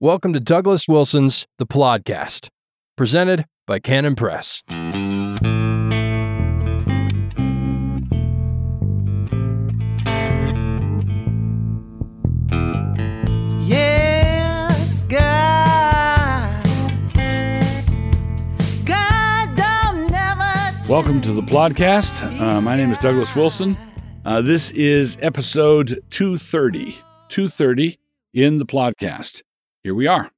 Welcome 0.00 0.32
to 0.32 0.40
Douglas 0.40 0.88
Wilson's 0.88 1.46
The 1.58 1.66
Plodcast, 1.66 2.48
presented 2.96 3.44
by 3.64 3.78
Canon 3.78 4.16
Press. 4.16 4.60
Yes, 13.66 15.04
God. 15.04 16.64
God 18.84 19.56
don't 19.56 20.10
never 20.10 20.92
Welcome 20.92 21.22
to 21.22 21.32
the 21.32 21.40
Plodcast. 21.40 22.40
Uh, 22.40 22.60
my 22.60 22.76
name 22.76 22.90
is 22.90 22.98
Douglas 22.98 23.34
Wilson. 23.34 23.76
Uh, 24.26 24.42
this 24.42 24.70
is 24.72 25.16
episode 25.22 26.02
230. 26.10 26.98
230 27.28 27.98
in 28.34 28.58
the 28.58 28.66
Plodcast. 28.66 29.40
Here 29.84 29.94
we 29.94 30.06
are. 30.06 30.30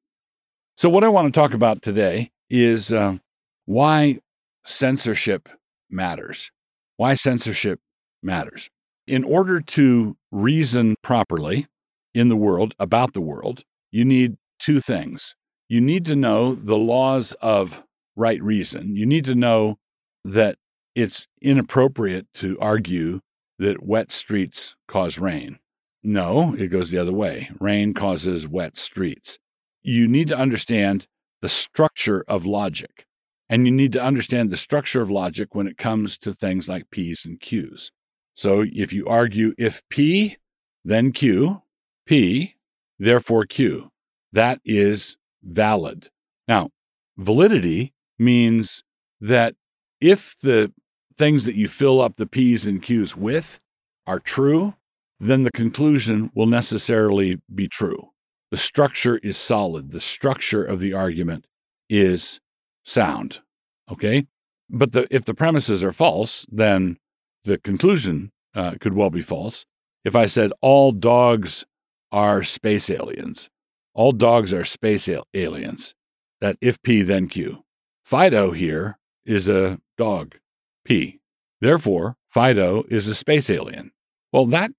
So, 0.77 0.89
what 0.89 1.05
I 1.05 1.09
want 1.09 1.33
to 1.33 1.41
talk 1.41 1.55
about 1.55 1.81
today 1.81 2.33
is 2.51 2.93
uh, 2.93 3.19
why 3.65 4.19
censorship 4.65 5.49
matters. 5.89 6.51
Why 6.97 7.15
censorship 7.15 7.79
matters. 8.25 8.69
In 9.07 9.23
order 9.23 9.61
to 9.61 10.17
reason 10.33 10.97
properly 11.01 11.69
in 12.13 12.29
the 12.29 12.35
world, 12.35 12.75
about 12.81 13.13
the 13.13 13.21
world, 13.21 13.63
you 13.93 14.05
need 14.05 14.37
two 14.59 14.81
things. 14.81 15.37
You 15.69 15.81
need 15.81 16.05
to 16.07 16.17
know 16.17 16.57
the 16.57 16.77
laws 16.77 17.33
of 17.41 17.85
right 18.17 18.43
reason. 18.43 18.97
You 18.97 19.07
need 19.07 19.27
to 19.27 19.37
know 19.37 19.77
that 20.25 20.57
it's 20.97 21.29
inappropriate 21.41 22.27
to 22.35 22.59
argue 22.61 23.21
that 23.61 23.81
wet 23.81 24.11
streets 24.11 24.75
cause 24.89 25.21
rain. 25.21 25.61
No, 26.09 26.55
it 26.55 26.69
goes 26.69 26.91
the 26.91 26.99
other 26.99 27.13
way. 27.13 27.51
Rain 27.59 27.93
causes 27.93 28.47
wet 28.47 28.77
streets. 28.77 29.41
You 29.83 30.07
need 30.07 30.29
to 30.29 30.39
understand 30.39 31.09
the 31.43 31.49
structure 31.49 32.25
of 32.29 32.47
logic. 32.47 33.07
And 33.49 33.67
you 33.67 33.73
need 33.73 33.91
to 33.95 34.01
understand 34.01 34.51
the 34.51 34.57
structure 34.57 35.03
of 35.03 35.11
logic 35.11 35.57
when 35.57 35.67
it 35.67 35.79
comes 35.79 36.17
to 36.19 36.33
things 36.33 36.69
like 36.69 36.91
P's 36.93 37.25
and 37.25 37.41
Q's. 37.41 37.91
So 38.35 38.65
if 38.65 38.93
you 38.93 39.09
argue 39.09 39.53
if 39.59 39.83
P, 39.91 40.37
then 40.85 41.11
Q, 41.11 41.63
P, 42.07 42.55
therefore 43.01 43.45
Q, 43.45 43.91
that 44.33 44.61
is 44.65 45.17
valid. 45.43 46.11
Now, 46.47 46.71
validity 47.19 47.95
means 48.17 48.85
that 49.21 49.57
if 50.01 50.37
the 50.41 50.73
things 51.19 51.47
that 51.47 51.57
you 51.57 51.67
fill 51.67 52.01
up 52.01 52.15
the 52.15 52.27
P's 52.27 52.65
and 52.65 52.81
Q's 52.81 53.17
with 53.17 53.59
are 54.07 54.21
true, 54.21 54.75
then 55.19 55.43
the 55.43 55.51
conclusion 55.53 56.31
will 56.35 56.47
necessarily 56.47 57.41
be 57.55 57.69
true. 57.69 58.11
The 58.51 58.57
structure 58.57 59.19
is 59.19 59.37
solid. 59.37 59.91
The 59.91 60.01
structure 60.01 60.65
of 60.65 60.81
the 60.81 60.93
argument 60.93 61.47
is 61.89 62.41
sound. 62.85 63.41
Okay. 63.91 64.27
But 64.69 64.93
the, 64.93 65.07
if 65.11 65.25
the 65.25 65.35
premises 65.35 65.83
are 65.85 65.93
false, 65.93 66.45
then 66.51 66.99
the 67.45 67.59
conclusion 67.59 68.33
uh, 68.55 68.75
could 68.81 68.95
well 68.95 69.11
be 69.11 69.23
false. 69.23 69.65
If 70.05 70.15
I 70.17 70.27
said 70.27 70.53
all 70.61 70.93
dogs 70.93 71.65
are 72.13 72.43
space 72.43 72.91
aliens, 72.91 73.49
all 73.95 74.13
dogs 74.13 74.53
are 74.53 74.65
space 74.65 75.09
al- 75.09 75.27
aliens, 75.35 75.95
that 76.41 76.57
if 76.61 76.81
P, 76.83 77.03
then 77.03 77.29
Q. 77.29 77.65
Fido 78.05 78.53
here 78.53 78.99
is 79.25 79.49
a 79.49 79.79
dog, 79.99 80.37
P. 80.85 81.21
Therefore, 81.61 82.17
Fido 82.29 82.85
is 82.89 83.09
a 83.09 83.15
space 83.15 83.51
alien. 83.51 83.91
Well, 84.33 84.47
that, 84.47 84.71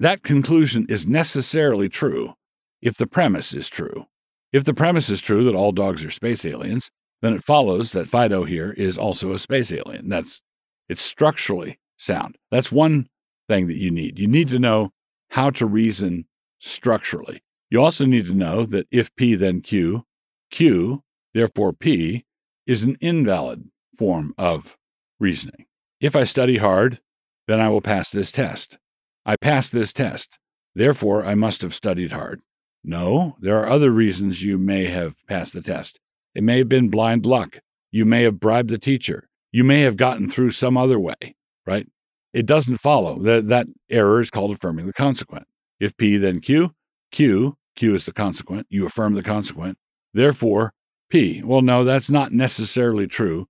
that 0.00 0.22
conclusion 0.22 0.86
is 0.88 1.06
necessarily 1.06 1.88
true 1.88 2.34
if 2.82 2.96
the 2.96 3.06
premise 3.06 3.54
is 3.54 3.68
true. 3.68 4.06
If 4.52 4.64
the 4.64 4.74
premise 4.74 5.08
is 5.08 5.20
true 5.20 5.44
that 5.44 5.54
all 5.54 5.72
dogs 5.72 6.04
are 6.04 6.10
space 6.10 6.44
aliens, 6.44 6.90
then 7.22 7.32
it 7.32 7.44
follows 7.44 7.92
that 7.92 8.08
Fido 8.08 8.44
here 8.44 8.72
is 8.72 8.98
also 8.98 9.32
a 9.32 9.38
space 9.38 9.72
alien. 9.72 10.08
That's 10.08 10.42
it's 10.88 11.00
structurally 11.00 11.78
sound. 11.96 12.36
That's 12.50 12.70
one 12.70 13.08
thing 13.48 13.66
that 13.68 13.78
you 13.78 13.90
need. 13.90 14.18
You 14.18 14.28
need 14.28 14.48
to 14.48 14.58
know 14.58 14.90
how 15.30 15.50
to 15.50 15.66
reason 15.66 16.26
structurally. 16.58 17.42
You 17.70 17.82
also 17.82 18.04
need 18.04 18.26
to 18.26 18.34
know 18.34 18.66
that 18.66 18.86
if 18.90 19.14
P 19.16 19.34
then 19.34 19.60
Q, 19.60 20.04
Q, 20.50 21.02
therefore 21.32 21.72
P, 21.72 22.24
is 22.66 22.84
an 22.84 22.96
invalid 23.00 23.68
form 23.96 24.34
of 24.38 24.76
reasoning. 25.18 25.66
If 26.00 26.14
I 26.14 26.24
study 26.24 26.58
hard, 26.58 27.00
then 27.46 27.60
I 27.60 27.68
will 27.68 27.80
pass 27.80 28.10
this 28.10 28.30
test. 28.30 28.78
I 29.26 29.36
passed 29.36 29.72
this 29.72 29.92
test. 29.92 30.38
Therefore, 30.74 31.24
I 31.24 31.34
must 31.34 31.62
have 31.62 31.74
studied 31.74 32.12
hard. 32.12 32.42
No, 32.82 33.36
there 33.40 33.58
are 33.58 33.68
other 33.68 33.90
reasons 33.90 34.42
you 34.42 34.58
may 34.58 34.86
have 34.86 35.14
passed 35.26 35.54
the 35.54 35.62
test. 35.62 36.00
It 36.34 36.42
may 36.42 36.58
have 36.58 36.68
been 36.68 36.90
blind 36.90 37.24
luck. 37.24 37.60
You 37.90 38.04
may 38.04 38.24
have 38.24 38.40
bribed 38.40 38.70
the 38.70 38.78
teacher. 38.78 39.28
You 39.52 39.64
may 39.64 39.82
have 39.82 39.96
gotten 39.96 40.28
through 40.28 40.50
some 40.50 40.76
other 40.76 40.98
way, 40.98 41.36
right? 41.66 41.86
It 42.32 42.44
doesn't 42.44 42.78
follow. 42.78 43.22
That, 43.22 43.48
that 43.48 43.68
error 43.88 44.20
is 44.20 44.30
called 44.30 44.50
affirming 44.50 44.86
the 44.86 44.92
consequent. 44.92 45.46
If 45.78 45.96
P, 45.96 46.16
then 46.16 46.40
Q. 46.40 46.72
Q, 47.12 47.56
Q 47.76 47.94
is 47.94 48.04
the 48.04 48.12
consequent. 48.12 48.66
You 48.68 48.84
affirm 48.84 49.14
the 49.14 49.22
consequent. 49.22 49.78
Therefore, 50.12 50.72
P. 51.08 51.42
Well, 51.42 51.62
no, 51.62 51.84
that's 51.84 52.10
not 52.10 52.32
necessarily 52.32 53.06
true 53.06 53.46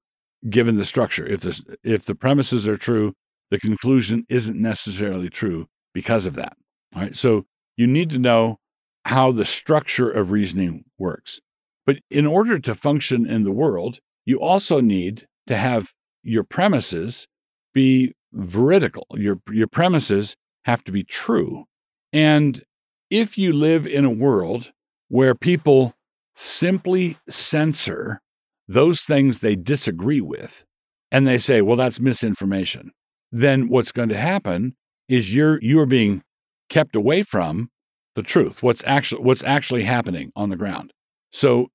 given 0.48 0.76
the 0.76 0.84
structure. 0.84 1.26
If 1.26 1.40
the, 1.40 1.78
if 1.82 2.04
the 2.04 2.14
premises 2.14 2.68
are 2.68 2.76
true, 2.76 3.14
the 3.54 3.60
conclusion 3.60 4.26
isn't 4.28 4.60
necessarily 4.60 5.30
true 5.30 5.68
because 5.92 6.26
of 6.26 6.34
that. 6.34 6.56
All 6.92 7.02
right. 7.02 7.14
So 7.14 7.46
you 7.76 7.86
need 7.86 8.10
to 8.10 8.18
know 8.18 8.58
how 9.04 9.30
the 9.30 9.44
structure 9.44 10.10
of 10.10 10.32
reasoning 10.32 10.86
works. 10.98 11.40
But 11.86 11.98
in 12.10 12.26
order 12.26 12.58
to 12.58 12.74
function 12.74 13.30
in 13.30 13.44
the 13.44 13.52
world, 13.52 14.00
you 14.26 14.40
also 14.40 14.80
need 14.80 15.28
to 15.46 15.56
have 15.56 15.92
your 16.24 16.42
premises 16.42 17.28
be 17.72 18.14
veridical. 18.32 19.06
Your, 19.12 19.38
your 19.52 19.68
premises 19.68 20.36
have 20.64 20.82
to 20.84 20.90
be 20.90 21.04
true. 21.04 21.66
And 22.12 22.64
if 23.10 23.38
you 23.38 23.52
live 23.52 23.86
in 23.86 24.04
a 24.04 24.10
world 24.10 24.72
where 25.06 25.36
people 25.36 25.94
simply 26.34 27.18
censor 27.28 28.20
those 28.66 29.02
things 29.02 29.38
they 29.38 29.54
disagree 29.54 30.20
with, 30.20 30.64
and 31.12 31.24
they 31.24 31.38
say, 31.38 31.62
well, 31.62 31.76
that's 31.76 32.00
misinformation, 32.00 32.90
then 33.34 33.68
what's 33.68 33.90
going 33.90 34.08
to 34.10 34.16
happen 34.16 34.76
is 35.08 35.34
you're, 35.34 35.60
you're 35.60 35.86
being 35.86 36.22
kept 36.70 36.94
away 36.94 37.22
from 37.22 37.68
the 38.14 38.22
truth, 38.22 38.62
what's 38.62 38.84
actually, 38.86 39.22
what's 39.22 39.42
actually 39.42 39.82
happening 39.82 40.30
on 40.36 40.50
the 40.50 40.56
ground. 40.56 40.92
So, 41.32 41.66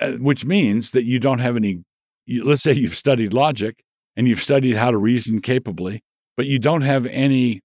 uh, 0.00 0.12
which 0.12 0.44
means 0.44 0.92
that 0.92 1.04
you 1.04 1.18
don't 1.18 1.40
have 1.40 1.56
any, 1.56 1.82
you, 2.24 2.44
let's 2.44 2.62
say 2.62 2.72
you've 2.72 2.94
studied 2.96 3.32
logic 3.32 3.82
and 4.16 4.28
you've 4.28 4.40
studied 4.40 4.76
how 4.76 4.92
to 4.92 4.96
reason 4.96 5.40
capably, 5.40 6.04
but 6.36 6.46
you 6.46 6.60
don't 6.60 6.82
have 6.82 7.04
any 7.06 7.62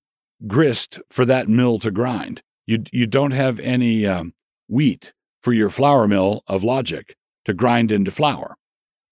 grist 0.47 1.00
for 1.12 1.24
that 1.25 1.47
mill 1.47 1.78
to 1.80 1.91
grind. 1.91 2.41
You, 2.66 2.84
you 2.91 3.06
don't 3.06 3.31
have 3.31 3.59
any 3.59 4.08
um, 4.08 4.34
wheat 4.68 5.14
for 5.44 5.53
your 5.53 5.70
flour 5.70 6.08
mill 6.08 6.41
of 6.47 6.64
logic 6.64 7.16
to 7.46 7.53
grind 7.53 7.91
into 7.91 8.09
flour. 8.09 8.56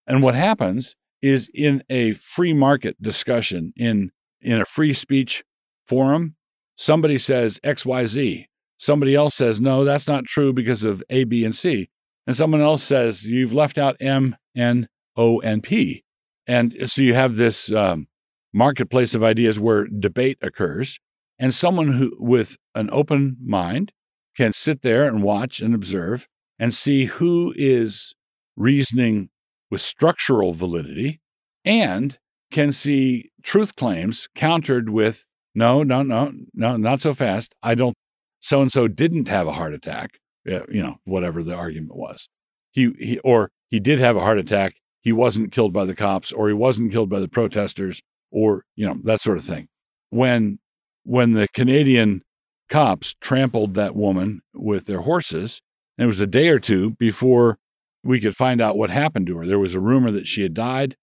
And 0.08 0.24
what 0.24 0.34
happens 0.34 0.96
is 1.22 1.48
in 1.54 1.84
a 1.92 2.16
free 2.16 2.54
market 2.54 3.00
discussion, 3.00 3.72
in, 3.78 4.10
in 4.42 4.60
a 4.62 4.66
free 4.66 4.94
speech 4.94 5.44
forum, 5.88 6.36
somebody 6.76 7.18
says 7.18 7.60
XYZ. 7.64 8.46
Somebody 8.78 9.14
else 9.14 9.36
says, 9.36 9.62
no, 9.62 9.86
that's 9.86 10.08
not 10.08 10.26
true 10.26 10.54
because 10.54 10.84
of 10.84 11.04
A, 11.10 11.24
B, 11.24 11.46
and 11.46 11.56
C. 11.56 11.90
And 12.26 12.36
someone 12.36 12.62
else 12.62 12.84
says, 12.84 13.26
you've 13.26 13.54
left 13.54 13.78
out 13.78 13.98
M, 14.00 14.36
N, 14.56 14.88
O, 15.16 15.40
and 15.42 15.62
P. 15.62 16.04
And 16.48 16.76
so 16.86 17.02
you 17.02 17.14
have 17.14 17.36
this 17.36 17.72
um, 17.72 18.08
marketplace 18.54 19.14
of 19.14 19.24
ideas 19.24 19.60
where 19.60 19.86
debate 19.88 20.38
occurs. 20.42 21.00
And 21.38 21.54
someone 21.54 21.94
who, 21.94 22.12
with 22.20 22.58
an 22.76 22.90
open 22.92 23.38
mind, 23.44 23.92
can 24.36 24.54
sit 24.54 24.82
there 24.82 25.08
and 25.08 25.24
watch 25.24 25.60
and 25.60 25.76
observe 25.76 26.28
and 26.60 26.74
see 26.74 27.06
who 27.06 27.54
is 27.56 28.14
reasoning 28.56 29.30
with 29.70 29.82
structural 29.82 30.54
validity 30.54 31.20
and 31.66 32.18
can 32.52 32.72
see 32.72 33.31
truth 33.44 33.76
claims 33.76 34.28
countered 34.36 34.90
with 34.90 35.26
no, 35.54 35.84
no, 35.84 36.04
no, 36.04 36.32
no, 36.54 36.78
not 36.78 37.02
so 37.02 37.14
fast. 37.14 37.54
I 37.62 37.76
don't, 37.76 37.96
so 38.40 38.62
and 38.62 38.72
so 38.72 38.88
didn't 38.88 39.28
have 39.28 39.48
a 39.48 39.54
heart 39.54 39.74
attack, 39.74 40.20
eh, 40.48 40.62
you 40.70 40.82
know, 40.82 40.96
whatever 41.04 41.44
the 41.44 41.56
argument 41.56 41.96
was. 41.96 42.28
He, 42.72 42.92
he, 43.00 43.20
or 43.20 43.52
he 43.70 43.80
did 43.80 44.00
have 44.00 44.16
a 44.16 44.22
heart 44.22 44.40
attack. 44.40 44.76
He 45.02 45.12
wasn't 45.12 45.52
killed 45.52 45.74
by 45.74 45.86
the 45.86 45.96
cops 45.96 46.32
or 46.32 46.48
he 46.48 46.54
wasn't 46.54 46.92
killed 46.92 47.10
by 47.10 47.20
the 47.20 47.28
protesters 47.28 48.02
or, 48.32 48.64
you 48.76 48.86
know, 48.86 48.98
that 49.04 49.20
sort 49.20 49.38
of 49.38 49.44
thing. 49.44 49.68
When, 50.10 50.60
when 51.04 51.34
the 51.34 51.48
Canadian 51.54 52.22
cops 52.70 53.16
trampled 53.20 53.74
that 53.74 53.96
woman 53.96 54.42
with 54.54 54.86
their 54.86 55.02
horses, 55.02 55.62
and 55.98 56.06
it 56.06 56.08
was 56.08 56.20
a 56.20 56.28
day 56.28 56.48
or 56.48 56.60
two 56.60 56.92
before 56.92 57.58
we 58.04 58.20
could 58.20 58.36
find 58.36 58.62
out 58.62 58.78
what 58.78 58.90
happened 58.90 59.28
to 59.28 59.38
her. 59.38 59.46
There 59.46 59.60
was 59.60 59.76
a 59.76 59.80
rumor 59.80 60.12
that 60.12 60.28
she 60.28 60.42
had 60.42 60.54
died. 60.54 60.96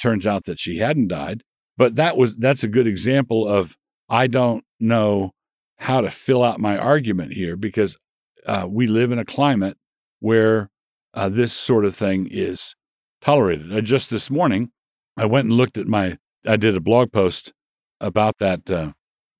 Turns 0.00 0.26
out 0.26 0.44
that 0.44 0.60
she 0.60 0.78
hadn't 0.78 1.08
died. 1.08 1.42
But 1.76 1.96
that 1.96 2.16
was 2.16 2.36
that's 2.36 2.64
a 2.64 2.68
good 2.68 2.86
example 2.86 3.46
of 3.46 3.76
I 4.08 4.26
don't 4.26 4.64
know 4.80 5.32
how 5.78 6.00
to 6.00 6.10
fill 6.10 6.42
out 6.42 6.60
my 6.60 6.78
argument 6.78 7.32
here 7.32 7.56
because 7.56 7.98
uh, 8.46 8.66
we 8.68 8.86
live 8.86 9.12
in 9.12 9.18
a 9.18 9.24
climate 9.24 9.76
where 10.20 10.70
uh, 11.14 11.28
this 11.28 11.52
sort 11.52 11.84
of 11.84 11.94
thing 11.94 12.28
is 12.30 12.74
tolerated. 13.20 13.76
Uh, 13.76 13.80
just 13.80 14.10
this 14.10 14.30
morning, 14.30 14.70
I 15.16 15.26
went 15.26 15.46
and 15.46 15.56
looked 15.56 15.78
at 15.78 15.86
my, 15.86 16.18
I 16.46 16.56
did 16.56 16.76
a 16.76 16.80
blog 16.80 17.12
post 17.12 17.52
about 18.00 18.38
that 18.38 18.70
uh, 18.70 18.92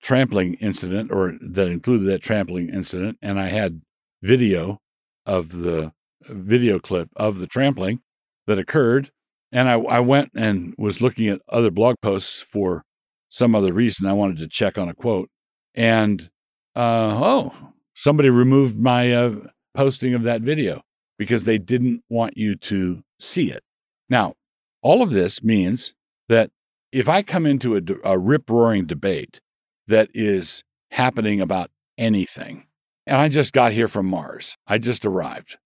trampling 0.03 0.55
incident 0.55 1.11
or 1.13 1.35
that 1.41 1.69
included 1.69 2.09
that 2.09 2.23
trampling 2.23 2.69
incident. 2.69 3.19
And 3.23 3.39
I 3.39 3.49
had 3.49 3.83
video 4.23 4.79
of 5.25 5.53
the 5.53 5.93
video 6.23 6.79
clip 6.79 7.09
of 7.17 7.39
the 7.39 7.47
trampling 7.47 8.01
that 8.47 8.59
occurred. 8.59 9.11
And 9.53 9.69
I, 9.69 9.75
I 9.75 10.01
went 10.01 10.31
and 10.35 10.75
was 10.77 11.01
looking 11.01 11.29
at 11.29 11.41
other 11.49 11.71
blog 11.71 11.97
posts 12.03 12.41
for 12.43 12.83
some 13.29 13.55
other 13.55 13.73
reason. 13.73 14.07
I 14.07 14.13
wanted 14.13 14.39
to 14.39 14.49
check 14.49 14.79
on 14.79 14.89
a 14.89 14.95
quote. 14.95 15.29
And 15.75 16.31
uh, 16.75 17.19
oh, 17.23 17.55
somebody 17.95 18.29
removed 18.29 18.79
my 18.79 19.13
uh, 19.13 19.35
posting 19.75 20.15
of 20.15 20.25
that 20.25 20.43
video 20.43 20.83
because 21.19 21.45
they 21.45 21.59
didn't 21.59 22.03
want 22.09 22.37
you 22.37 22.57
to 22.57 23.03
see 23.19 23.51
it. 23.51 23.63
Now, 24.09 24.35
all 24.83 25.03
of 25.03 25.11
this 25.11 25.43
means 25.43 25.95
that 26.29 26.51
if 26.93 27.09
I 27.09 27.23
come 27.23 27.47
into 27.47 27.77
a, 27.77 27.81
a 28.05 28.19
rip 28.19 28.49
roaring 28.49 28.87
debate 28.87 29.41
that 29.87 30.09
is 30.15 30.63
happening 30.91 31.41
about 31.41 31.71
anything, 31.99 32.67
and 33.07 33.17
I 33.19 33.29
just 33.29 33.53
got 33.53 33.73
here 33.73 33.89
from 33.89 34.07
Mars, 34.07 34.57
I 34.67 34.79
just 34.79 35.05
arrived. 35.05 35.57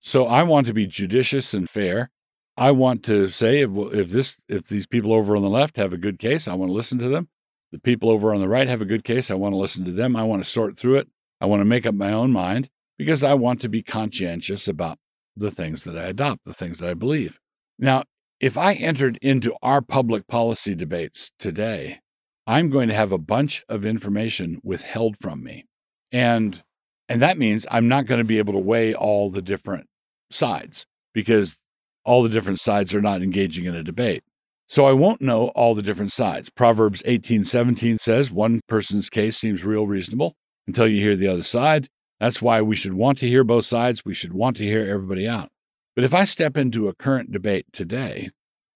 So 0.00 0.26
I 0.26 0.42
want 0.44 0.66
to 0.68 0.74
be 0.74 0.86
judicious 0.86 1.52
and 1.54 1.68
fair. 1.68 2.10
I 2.56 2.70
want 2.70 3.02
to 3.04 3.28
say 3.28 3.60
if, 3.60 3.70
if 3.74 4.10
this 4.10 4.38
if 4.48 4.66
these 4.68 4.86
people 4.86 5.12
over 5.12 5.36
on 5.36 5.42
the 5.42 5.48
left 5.48 5.76
have 5.76 5.92
a 5.92 5.98
good 5.98 6.18
case, 6.18 6.48
I 6.48 6.54
want 6.54 6.70
to 6.70 6.74
listen 6.74 6.98
to 6.98 7.08
them. 7.08 7.28
The 7.72 7.78
people 7.78 8.10
over 8.10 8.32
on 8.32 8.40
the 8.40 8.48
right 8.48 8.68
have 8.68 8.80
a 8.80 8.86
good 8.86 9.04
case, 9.04 9.30
I 9.30 9.34
want 9.34 9.52
to 9.52 9.58
listen 9.58 9.84
to 9.84 9.92
them. 9.92 10.16
I 10.16 10.22
want 10.22 10.42
to 10.42 10.48
sort 10.48 10.78
through 10.78 10.96
it. 10.96 11.08
I 11.40 11.46
want 11.46 11.60
to 11.60 11.66
make 11.66 11.84
up 11.84 11.94
my 11.94 12.12
own 12.12 12.32
mind 12.32 12.70
because 12.96 13.22
I 13.22 13.34
want 13.34 13.60
to 13.60 13.68
be 13.68 13.82
conscientious 13.82 14.68
about 14.68 14.98
the 15.36 15.50
things 15.50 15.84
that 15.84 15.98
I 15.98 16.04
adopt, 16.04 16.44
the 16.46 16.54
things 16.54 16.78
that 16.78 16.88
I 16.88 16.94
believe. 16.94 17.38
Now, 17.78 18.04
if 18.40 18.56
I 18.56 18.74
entered 18.74 19.18
into 19.20 19.54
our 19.62 19.82
public 19.82 20.26
policy 20.26 20.74
debates 20.74 21.32
today, 21.38 22.00
I'm 22.46 22.70
going 22.70 22.88
to 22.88 22.94
have 22.94 23.12
a 23.12 23.18
bunch 23.18 23.64
of 23.68 23.84
information 23.84 24.60
withheld 24.62 25.16
from 25.18 25.42
me. 25.42 25.66
And 26.12 26.62
and 27.08 27.22
that 27.22 27.38
means 27.38 27.66
I'm 27.70 27.88
not 27.88 28.06
going 28.06 28.18
to 28.18 28.24
be 28.24 28.38
able 28.38 28.54
to 28.54 28.58
weigh 28.58 28.94
all 28.94 29.30
the 29.30 29.42
different 29.42 29.86
sides 30.30 30.86
because 31.12 31.58
all 32.06 32.22
the 32.22 32.30
different 32.30 32.60
sides 32.60 32.94
are 32.94 33.02
not 33.02 33.22
engaging 33.22 33.66
in 33.66 33.74
a 33.74 33.82
debate. 33.82 34.22
So 34.68 34.86
I 34.86 34.92
won't 34.92 35.20
know 35.20 35.48
all 35.48 35.74
the 35.74 35.82
different 35.82 36.12
sides. 36.12 36.48
Proverbs 36.50 37.02
18:17 37.04 37.98
says 37.98 38.32
one 38.32 38.60
person's 38.68 39.10
case 39.10 39.36
seems 39.36 39.64
real 39.64 39.86
reasonable 39.86 40.34
until 40.66 40.88
you 40.88 41.00
hear 41.00 41.16
the 41.16 41.28
other 41.28 41.42
side. 41.42 41.88
That's 42.18 42.40
why 42.40 42.62
we 42.62 42.76
should 42.76 42.94
want 42.94 43.18
to 43.18 43.28
hear 43.28 43.44
both 43.44 43.66
sides. 43.66 44.04
We 44.04 44.14
should 44.14 44.32
want 44.32 44.56
to 44.56 44.64
hear 44.64 44.88
everybody 44.88 45.28
out. 45.28 45.50
But 45.94 46.04
if 46.04 46.14
I 46.14 46.24
step 46.24 46.56
into 46.56 46.88
a 46.88 46.94
current 46.94 47.32
debate 47.32 47.66
today, 47.72 48.30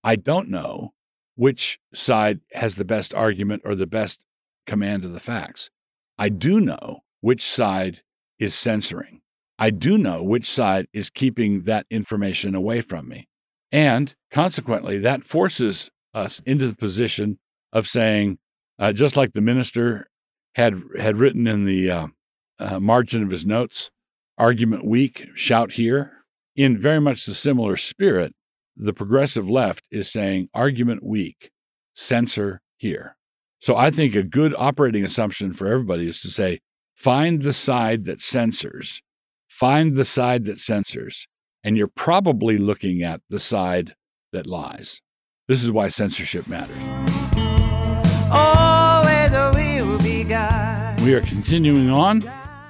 I 0.04 0.16
don't 0.16 0.48
know 0.48 0.92
which 1.36 1.78
side 1.94 2.40
has 2.52 2.74
the 2.74 2.84
best 2.84 3.14
argument 3.14 3.62
or 3.64 3.74
the 3.74 3.86
best 3.86 4.20
command 4.66 5.04
of 5.04 5.12
the 5.12 5.20
facts. 5.20 5.70
I 6.18 6.28
do 6.28 6.60
know 6.60 7.00
which 7.20 7.42
side 7.42 8.02
is 8.38 8.54
censoring. 8.54 9.20
I 9.60 9.68
do 9.68 9.98
know 9.98 10.22
which 10.22 10.50
side 10.50 10.86
is 10.94 11.10
keeping 11.10 11.62
that 11.62 11.84
information 11.90 12.54
away 12.54 12.80
from 12.80 13.06
me. 13.08 13.28
And 13.70 14.14
consequently, 14.30 14.98
that 14.98 15.24
forces 15.24 15.90
us 16.14 16.40
into 16.46 16.66
the 16.66 16.74
position 16.74 17.38
of 17.70 17.86
saying, 17.86 18.38
uh, 18.78 18.92
just 18.92 19.16
like 19.16 19.34
the 19.34 19.42
minister 19.42 20.08
had 20.54 20.80
had 20.98 21.18
written 21.18 21.46
in 21.46 21.66
the 21.66 21.90
uh, 21.90 22.06
uh, 22.58 22.80
margin 22.80 23.22
of 23.22 23.30
his 23.30 23.44
notes, 23.44 23.90
argument 24.38 24.86
weak, 24.86 25.26
shout 25.34 25.72
here. 25.72 26.24
In 26.56 26.80
very 26.80 27.00
much 27.00 27.26
the 27.26 27.34
similar 27.34 27.76
spirit, 27.76 28.34
the 28.76 28.94
progressive 28.94 29.48
left 29.48 29.84
is 29.90 30.10
saying 30.10 30.48
argument 30.54 31.04
weak, 31.04 31.50
censor 31.94 32.62
here. 32.78 33.16
So 33.60 33.76
I 33.76 33.90
think 33.90 34.14
a 34.14 34.22
good 34.22 34.54
operating 34.56 35.04
assumption 35.04 35.52
for 35.52 35.68
everybody 35.68 36.08
is 36.08 36.18
to 36.22 36.28
say, 36.28 36.60
find 36.94 37.42
the 37.42 37.52
side 37.52 38.04
that 38.06 38.20
censors, 38.20 39.02
find 39.60 39.94
the 39.94 40.06
side 40.06 40.46
that 40.46 40.58
censors, 40.58 41.28
and 41.62 41.76
you're 41.76 41.86
probably 41.86 42.56
looking 42.56 43.02
at 43.02 43.20
the 43.28 43.38
side 43.38 43.94
that 44.32 44.46
lies. 44.46 45.02
This 45.48 45.62
is 45.62 45.70
why 45.70 45.88
censorship 45.88 46.48
matters. 46.48 46.78
Always 48.32 49.30
will 49.84 49.98
be 49.98 50.24
God. 50.24 50.98
We 51.02 51.12
are 51.12 51.20
continuing 51.20 51.90
on 51.90 52.20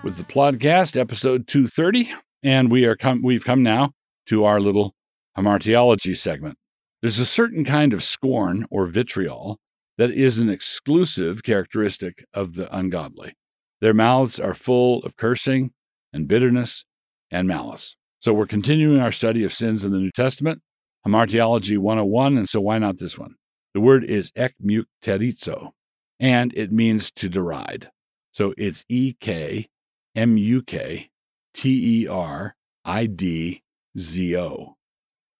with 0.02 0.16
the 0.16 0.24
podcast, 0.24 0.98
episode 0.98 1.46
230, 1.46 2.12
and 2.42 2.72
we 2.72 2.84
are 2.86 2.96
come 2.96 3.22
we've 3.22 3.44
come 3.44 3.62
now 3.62 3.92
to 4.26 4.44
our 4.44 4.58
little 4.58 4.96
hamartiology 5.38 6.16
segment. 6.16 6.58
There's 7.02 7.20
a 7.20 7.26
certain 7.26 7.64
kind 7.64 7.92
of 7.92 8.02
scorn 8.02 8.66
or 8.68 8.86
vitriol 8.86 9.60
that 9.96 10.10
is 10.10 10.38
an 10.38 10.48
exclusive 10.48 11.44
characteristic 11.44 12.24
of 12.34 12.54
the 12.54 12.74
ungodly. 12.76 13.34
Their 13.80 13.94
mouths 13.94 14.40
are 14.40 14.54
full 14.54 15.04
of 15.04 15.16
cursing 15.16 15.70
and 16.12 16.28
bitterness 16.28 16.84
and 17.30 17.46
malice. 17.46 17.96
So 18.20 18.32
we're 18.32 18.46
continuing 18.46 19.00
our 19.00 19.12
study 19.12 19.44
of 19.44 19.52
sins 19.52 19.84
in 19.84 19.92
the 19.92 19.98
New 19.98 20.10
Testament, 20.10 20.60
Hamartiology 21.06 21.78
101, 21.78 22.36
and 22.36 22.48
so 22.48 22.60
why 22.60 22.78
not 22.78 22.98
this 22.98 23.18
one? 23.18 23.36
The 23.72 23.80
word 23.80 24.04
is 24.04 24.32
ekmukterizo, 24.32 25.70
and 26.18 26.52
it 26.54 26.72
means 26.72 27.10
to 27.12 27.28
deride. 27.28 27.90
So 28.32 28.52
it's 28.58 28.84
E 28.88 29.14
K 29.20 29.68
M 30.14 30.36
U 30.36 30.62
K 30.62 31.10
T 31.54 32.02
E 32.02 32.06
R 32.06 32.56
I 32.84 33.06
D 33.06 33.62
Z 33.98 34.36
O. 34.36 34.76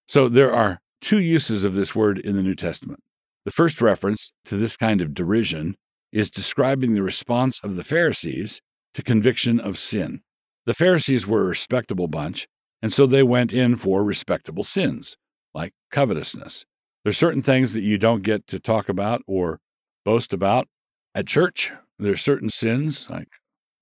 So 0.09 0.29
there 0.29 0.53
are 0.53 0.81
two 1.01 1.21
uses 1.21 1.65
of 1.65 1.75
this 1.75 1.95
word 1.95 2.19
in 2.19 2.37
the 2.37 2.43
New 2.43 2.55
Testament. 2.55 3.01
The 3.45 3.51
first 3.51 3.81
reference 3.81 4.33
to 4.47 4.57
this 4.57 4.77
kind 4.77 5.01
of 5.01 5.15
derision 5.15 5.77
is 6.13 6.31
describing 6.31 6.95
the 6.95 7.03
response 7.03 7.61
of 7.63 7.77
the 7.77 7.85
Pharisees 7.85 8.61
to 8.95 9.03
conviction 9.03 9.61
of 9.61 9.79
sin. 9.79 10.23
The 10.71 10.75
Pharisees 10.75 11.27
were 11.27 11.41
a 11.41 11.49
respectable 11.49 12.07
bunch, 12.07 12.47
and 12.81 12.93
so 12.93 13.05
they 13.05 13.25
went 13.25 13.53
in 13.53 13.75
for 13.75 14.05
respectable 14.05 14.63
sins, 14.63 15.17
like 15.53 15.73
covetousness. 15.91 16.65
There's 17.03 17.19
certain 17.19 17.43
things 17.43 17.73
that 17.73 17.81
you 17.81 17.99
don't 17.99 18.23
get 18.23 18.47
to 18.47 18.61
talk 18.61 18.89
about 18.89 19.23
or 19.27 19.59
boast 20.05 20.33
about 20.33 20.69
at 21.13 21.27
church. 21.27 21.73
There's 21.99 22.21
certain 22.21 22.51
sins 22.51 23.11
like 23.11 23.27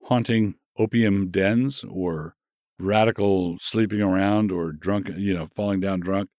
haunting 0.05 0.55
opium 0.79 1.29
dens 1.29 1.85
or 1.87 2.33
radical 2.79 3.59
sleeping 3.61 4.01
around 4.01 4.51
or 4.51 4.71
drunk, 4.71 5.11
you 5.15 5.35
know, 5.35 5.45
falling 5.55 5.81
down 5.81 5.99
drunk. 5.99 6.29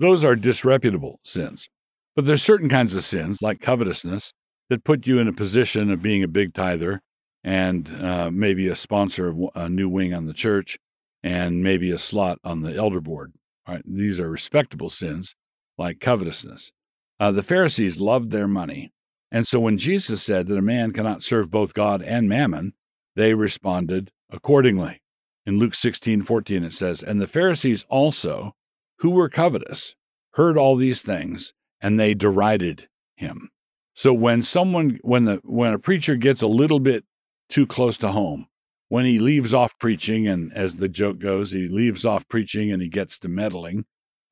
Those 0.00 0.24
are 0.24 0.34
disreputable 0.34 1.20
sins. 1.24 1.68
But 2.16 2.26
there's 2.26 2.42
certain 2.42 2.68
kinds 2.68 2.94
of 2.94 3.04
sins 3.04 3.42
like 3.42 3.60
covetousness 3.60 4.32
that 4.70 4.82
put 4.82 5.06
you 5.06 5.20
in 5.20 5.28
a 5.28 5.32
position 5.32 5.88
of 5.88 6.02
being 6.02 6.24
a 6.24 6.28
big 6.28 6.52
tither 6.52 7.00
and 7.42 7.88
uh, 8.02 8.30
maybe 8.30 8.68
a 8.68 8.76
sponsor 8.76 9.28
of 9.28 9.38
a 9.54 9.68
new 9.68 9.88
wing 9.88 10.12
on 10.12 10.26
the 10.26 10.34
church 10.34 10.78
and 11.22 11.62
maybe 11.62 11.90
a 11.90 11.98
slot 11.98 12.38
on 12.44 12.62
the 12.62 12.74
elder 12.74 13.00
board. 13.00 13.32
All 13.66 13.74
right, 13.74 13.84
these 13.86 14.20
are 14.20 14.30
respectable 14.30 14.90
sins 14.90 15.34
like 15.78 16.00
covetousness. 16.00 16.72
Uh, 17.18 17.32
the 17.32 17.42
Pharisees 17.42 18.00
loved 18.00 18.30
their 18.30 18.48
money. 18.48 18.92
And 19.30 19.46
so 19.46 19.60
when 19.60 19.78
Jesus 19.78 20.22
said 20.22 20.48
that 20.48 20.58
a 20.58 20.62
man 20.62 20.92
cannot 20.92 21.22
serve 21.22 21.50
both 21.50 21.74
God 21.74 22.02
and 22.02 22.28
mammon, 22.28 22.72
they 23.14 23.34
responded 23.34 24.10
accordingly. 24.30 25.00
In 25.46 25.58
Luke 25.58 25.74
16, 25.74 26.22
14, 26.22 26.64
it 26.64 26.72
says, 26.72 27.02
And 27.02 27.20
the 27.20 27.26
Pharisees 27.26 27.84
also, 27.88 28.52
who 28.98 29.10
were 29.10 29.28
covetous, 29.28 29.94
heard 30.32 30.56
all 30.58 30.76
these 30.76 31.02
things, 31.02 31.52
and 31.80 31.98
they 31.98 32.14
derided 32.14 32.88
him. 33.16 33.50
So 33.94 34.12
when 34.12 34.42
someone, 34.42 34.98
when 35.02 35.24
the 35.24 35.40
when 35.44 35.72
a 35.72 35.78
preacher 35.78 36.16
gets 36.16 36.42
a 36.42 36.46
little 36.46 36.80
bit 36.80 37.04
too 37.50 37.66
close 37.66 37.98
to 37.98 38.12
home, 38.12 38.46
when 38.88 39.04
he 39.04 39.18
leaves 39.18 39.54
off 39.54 39.78
preaching, 39.78 40.26
and 40.26 40.52
as 40.52 40.76
the 40.76 40.88
joke 40.88 41.18
goes, 41.18 41.52
he 41.52 41.68
leaves 41.68 42.04
off 42.04 42.28
preaching 42.28 42.72
and 42.72 42.82
he 42.82 42.88
gets 42.88 43.18
to 43.20 43.28
meddling. 43.28 43.84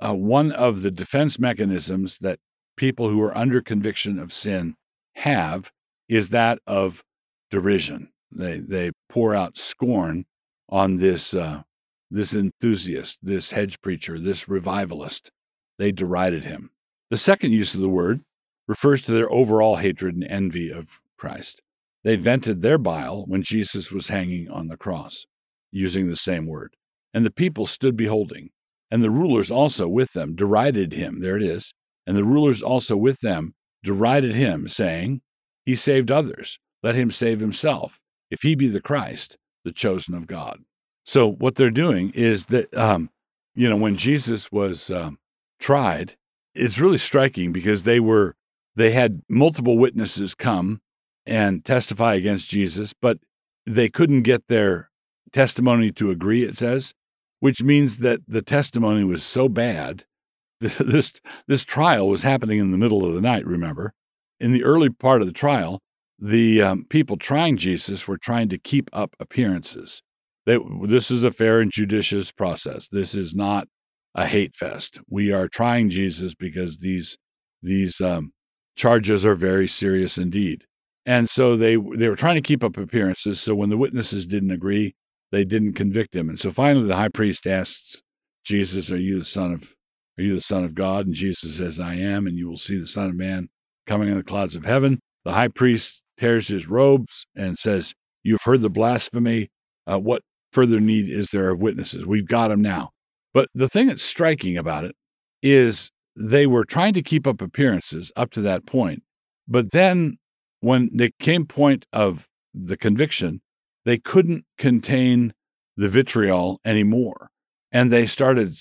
Uh, 0.05 0.15
one 0.15 0.53
of 0.53 0.83
the 0.83 0.91
defense 0.91 1.39
mechanisms 1.39 2.19
that 2.19 2.41
people 2.77 3.09
who 3.09 3.21
are 3.23 3.37
under 3.37 3.61
conviction 3.61 4.19
of 4.19 4.33
sin 4.33 4.75
have 5.15 5.71
is 6.09 6.31
that 6.31 6.59
of 6.67 7.05
derision. 7.51 8.11
They 8.31 8.59
they 8.59 8.93
pour 9.09 9.35
out 9.35 9.57
scorn 9.57 10.25
on 10.69 10.97
this 10.97 11.35
uh, 11.35 11.63
this 12.11 12.35
enthusiast, 12.35 13.21
this 13.23 13.53
hedge 13.53 13.81
preacher, 13.81 14.19
this 14.19 14.49
revivalist. 14.49 15.31
They 15.79 15.93
derided 15.93 16.45
him. 16.45 16.71
The 17.11 17.17
second 17.17 17.53
use 17.53 17.75
of 17.75 17.81
the 17.81 17.89
word 17.89 18.23
refers 18.67 19.03
to 19.03 19.13
their 19.13 19.31
overall 19.31 19.77
hatred 19.77 20.15
and 20.15 20.25
envy 20.25 20.71
of 20.71 21.01
Christ. 21.17 21.63
They 22.05 22.17
vented 22.17 22.63
their 22.63 22.79
bile 22.79 23.25
when 23.27 23.43
Jesus 23.43 23.91
was 23.91 24.09
hanging 24.09 24.49
on 24.49 24.69
the 24.69 24.77
cross, 24.77 25.27
using 25.71 26.09
the 26.09 26.17
same 26.17 26.47
word. 26.47 26.75
And 27.13 27.27
the 27.27 27.31
people 27.31 27.67
stood 27.67 27.97
beholding. 27.97 28.51
And 28.91 29.03
the 29.03 29.11
rulers 29.11 29.51
also 29.51 29.87
with 29.89 30.13
them 30.13 30.35
derided 30.35 30.93
him. 30.93 31.21
There 31.21 31.37
it 31.37 31.43
is. 31.43 31.75
And 32.07 32.17
the 32.17 32.25
rulers 32.25 32.63
also 32.63 32.97
with 32.97 33.21
them 33.21 33.55
derided 33.83 34.35
him, 34.35 34.69
saying, 34.69 35.21
He 35.67 35.75
saved 35.75 36.11
others. 36.11 36.59
Let 36.83 36.95
him 36.95 37.11
save 37.11 37.41
himself, 37.41 38.01
if 38.31 38.43
he 38.43 38.55
be 38.55 38.69
the 38.69 38.81
Christ, 38.81 39.37
the 39.65 39.73
chosen 39.73 40.15
of 40.15 40.27
God. 40.27 40.61
So 41.05 41.31
what 41.31 41.57
they're 41.57 41.71
doing 41.71 42.11
is 42.11 42.47
that, 42.47 42.75
um, 42.77 43.11
you 43.55 43.69
know, 43.69 43.77
when 43.77 43.97
Jesus 43.97 44.53
was 44.53 44.91
um, 44.91 45.19
tried, 45.59 46.17
it's 46.55 46.79
really 46.79 46.99
striking 46.99 47.53
because 47.53 47.83
they 47.83 48.01
were 48.01 48.37
they 48.77 48.93
had 48.93 49.23
multiple 49.29 49.77
witnesses 49.77 50.35
come 50.35 50.81
and 51.29 51.65
testify 51.65 52.15
against 52.15 52.51
Jesus, 52.51 52.93
but 52.93 53.19
they 53.67 53.89
couldn't 53.89 54.23
get 54.23 54.49
their 54.49 54.91
testimony 55.33 55.93
to 55.93 56.11
agree. 56.11 56.43
It 56.43 56.57
says, 56.57 56.95
which 57.41 57.63
means 57.63 57.99
that 57.99 58.21
the 58.27 58.43
testimony 58.43 59.05
was 59.05 59.23
so 59.23 59.49
bad. 59.49 60.05
This 60.61 61.13
this 61.47 61.65
trial 61.65 62.09
was 62.09 62.25
happening 62.25 62.59
in 62.59 62.73
the 62.73 62.79
middle 62.79 63.05
of 63.05 63.15
the 63.15 63.21
night. 63.21 63.47
Remember, 63.47 63.93
in 64.41 64.51
the 64.51 64.65
early 64.65 64.91
part 64.91 65.21
of 65.21 65.29
the 65.29 65.33
trial, 65.33 65.79
the 66.19 66.61
um, 66.61 66.87
people 66.91 67.17
trying 67.17 67.57
Jesus 67.57 68.09
were 68.09 68.19
trying 68.19 68.49
to 68.49 68.59
keep 68.59 68.91
up 68.93 69.15
appearances. 69.21 70.03
They, 70.47 70.59
this 70.87 71.13
is 71.13 71.23
a 71.23 71.31
fair 71.31 71.61
and 71.61 71.71
judicious 71.71 72.33
process. 72.33 72.89
This 72.89 73.15
is 73.15 73.37
not 73.37 73.69
a 74.17 74.27
hate 74.27 74.57
fest. 74.57 74.99
We 75.09 75.31
are 75.31 75.47
trying 75.47 75.91
Jesus 75.91 76.35
because 76.35 76.79
these 76.79 77.17
these 77.63 78.01
um, 78.01 78.33
charges 78.75 79.25
are 79.25 79.37
very 79.37 79.69
serious 79.69 80.19
indeed. 80.19 80.65
And 81.09 81.31
so 81.31 81.57
they 81.57 81.77
they 81.97 82.09
were 82.11 82.17
trying 82.17 82.35
to 82.35 82.43
keep 82.43 82.63
up 82.63 82.77
appearances. 82.77 83.41
So 83.41 83.55
when 83.55 83.71
the 83.71 83.79
witnesses 83.79 84.27
didn't 84.27 84.51
agree, 84.51 84.95
they 85.33 85.43
didn't 85.43 85.73
convict 85.73 86.15
him. 86.15 86.29
And 86.29 86.39
so 86.39 86.51
finally, 86.51 86.87
the 86.87 86.97
high 86.97 87.09
priest 87.09 87.47
asks 87.47 88.03
Jesus, 88.45 88.93
"Are 88.93 88.99
you 88.99 89.19
the 89.19 89.25
son 89.25 89.55
of 89.55 89.75
Are 90.19 90.23
you 90.23 90.35
the 90.35 90.43
son 90.43 90.65
of 90.65 90.75
God?" 90.75 91.07
And 91.07 91.15
Jesus 91.15 91.57
says, 91.57 91.81
"I 91.81 91.95
am." 91.95 92.27
And 92.27 92.37
you 92.37 92.47
will 92.47 92.59
see 92.59 92.77
the 92.77 92.87
Son 92.87 93.09
of 93.09 93.17
Man 93.17 93.49
coming 93.87 94.11
in 94.11 94.17
the 94.17 94.23
clouds 94.23 94.55
of 94.55 94.67
heaven. 94.67 95.01
The 95.25 95.33
high 95.33 95.49
priest 95.49 96.03
tears 96.19 96.49
his 96.49 96.69
robes 96.69 97.27
and 97.35 97.57
says, 97.57 97.95
"You've 98.23 98.43
heard 98.43 98.61
the 98.61 98.69
blasphemy. 98.69 99.49
Uh, 99.87 99.99
what 99.99 100.21
further 100.53 100.79
need 100.79 101.09
is 101.09 101.31
there 101.31 101.49
of 101.49 101.59
witnesses? 101.59 102.05
We've 102.05 102.29
got 102.29 102.51
him 102.51 102.61
now." 102.61 102.91
But 103.33 103.49
the 103.55 103.69
thing 103.69 103.87
that's 103.87 104.03
striking 104.03 104.59
about 104.59 104.85
it 104.85 104.95
is 105.43 105.91
they 106.15 106.47
were 106.47 106.67
trying 106.67 106.93
to 106.93 107.03
keep 107.03 107.27
up 107.27 107.41
appearances 107.41 108.13
up 108.15 108.31
to 108.33 108.43
that 108.43 108.67
point, 108.67 109.05
but 109.47 109.71
then 109.71 110.18
when 110.61 110.91
they 110.93 111.11
came 111.19 111.47
point 111.47 111.87
of 111.93 112.29
the 112.55 112.77
conviction, 112.77 113.41
they 113.85 113.99
couldn't 113.99 114.45
contain 114.57 115.33
the 115.77 115.89
vitriol 115.89 116.61
anymore. 116.65 117.31
And 117.71 117.93
they 117.93 118.07
started, 118.07 118.57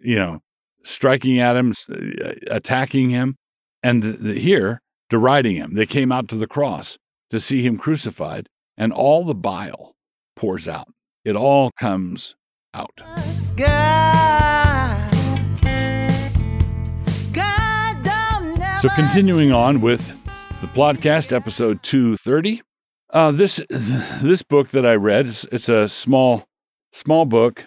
you 0.00 0.16
know, 0.16 0.40
striking 0.82 1.40
at 1.40 1.56
him, 1.56 1.74
attacking 2.48 3.10
him, 3.10 3.36
and 3.82 4.04
here, 4.36 4.80
deriding 5.10 5.56
him. 5.56 5.74
They 5.74 5.86
came 5.86 6.12
out 6.12 6.28
to 6.28 6.36
the 6.36 6.46
cross 6.46 6.98
to 7.30 7.40
see 7.40 7.62
him 7.62 7.78
crucified, 7.78 8.48
and 8.76 8.92
all 8.92 9.24
the 9.24 9.34
bile 9.34 9.94
pours 10.36 10.68
out. 10.68 10.88
It 11.24 11.36
all 11.36 11.70
comes 11.78 12.34
out. 12.74 13.00
So, 18.80 18.88
continuing 18.96 19.52
on 19.52 19.80
with 19.80 20.21
the 20.62 20.68
podcast, 20.68 21.32
episode 21.32 21.82
230. 21.82 22.62
Uh, 23.10 23.32
this 23.32 23.60
this 23.70 24.44
book 24.44 24.68
that 24.68 24.86
I 24.86 24.94
read, 24.94 25.26
it's, 25.26 25.44
it's 25.50 25.68
a 25.68 25.88
small 25.88 26.44
small 26.92 27.24
book, 27.24 27.64